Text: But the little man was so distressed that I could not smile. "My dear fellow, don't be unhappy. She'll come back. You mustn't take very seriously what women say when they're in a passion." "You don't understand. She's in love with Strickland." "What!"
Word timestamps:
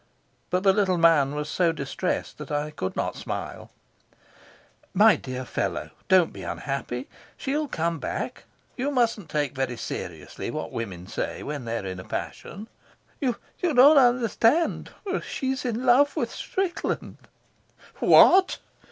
But 0.49 0.63
the 0.63 0.73
little 0.73 0.97
man 0.97 1.35
was 1.35 1.47
so 1.47 1.71
distressed 1.71 2.39
that 2.39 2.49
I 2.51 2.71
could 2.71 2.95
not 2.95 3.15
smile. 3.15 3.69
"My 4.95 5.15
dear 5.15 5.45
fellow, 5.45 5.91
don't 6.07 6.33
be 6.33 6.41
unhappy. 6.41 7.07
She'll 7.37 7.67
come 7.67 7.99
back. 7.99 8.45
You 8.75 8.89
mustn't 8.89 9.29
take 9.29 9.53
very 9.53 9.77
seriously 9.77 10.49
what 10.49 10.71
women 10.71 11.05
say 11.05 11.43
when 11.43 11.65
they're 11.65 11.85
in 11.85 11.99
a 11.99 12.03
passion." 12.03 12.67
"You 13.21 13.35
don't 13.61 13.79
understand. 13.99 14.89
She's 15.21 15.65
in 15.65 15.85
love 15.85 16.15
with 16.15 16.31
Strickland." 16.31 17.17
"What!" 17.97 18.57